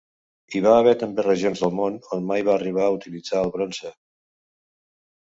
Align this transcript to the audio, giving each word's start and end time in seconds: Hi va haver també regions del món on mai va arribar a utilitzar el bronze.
Hi 0.51 0.59
va 0.67 0.71
haver 0.75 0.93
també 1.01 1.25
regions 1.25 1.59
del 1.65 1.75
món 1.79 1.99
on 2.17 2.25
mai 2.29 2.45
va 2.47 2.51
arribar 2.59 2.85
a 2.87 2.95
utilitzar 2.95 3.43
el 3.43 3.51
bronze. 3.57 3.93